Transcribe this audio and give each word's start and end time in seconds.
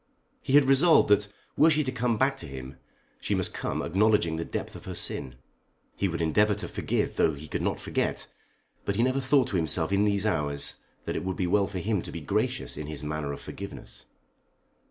He 0.41 0.53
had 0.53 0.65
resolved 0.65 1.09
that 1.09 1.27
were 1.55 1.69
she 1.69 1.83
to 1.83 1.91
come 1.91 2.17
back 2.17 2.35
to 2.37 2.47
him 2.47 2.77
she 3.19 3.35
must 3.35 3.53
come 3.53 3.83
acknowledging 3.83 4.35
the 4.35 4.43
depth 4.43 4.75
of 4.75 4.85
her 4.85 4.95
sin. 4.95 5.35
He 5.95 6.07
would 6.07 6.23
endeavour 6.23 6.55
to 6.55 6.67
forgive 6.67 7.17
though 7.17 7.35
he 7.35 7.47
could 7.47 7.61
not 7.61 7.79
forget; 7.79 8.25
but 8.83 8.95
he 8.95 9.03
never 9.03 9.19
thought 9.19 9.47
to 9.49 9.57
himself 9.57 9.91
in 9.91 10.05
these 10.05 10.25
hours 10.25 10.77
that 11.05 11.15
it 11.15 11.23
would 11.23 11.37
be 11.37 11.45
well 11.45 11.67
for 11.67 11.77
him 11.77 12.01
to 12.01 12.11
be 12.11 12.19
gracious 12.19 12.77
in 12.77 12.87
his 12.87 13.03
manner 13.03 13.31
of 13.31 13.41
forgiveness. 13.41 14.07